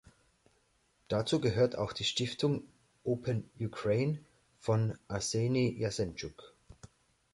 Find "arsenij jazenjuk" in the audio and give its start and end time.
5.07-6.55